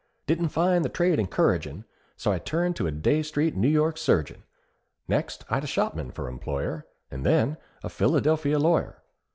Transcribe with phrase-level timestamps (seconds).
[0.25, 1.85] Didn't find the trade encouragin'
[2.17, 4.41] So I turned a Dey Street New York surgeon.
[5.07, 9.03] Next I'd a shopman for employer, And then a Philadelphia lawyer.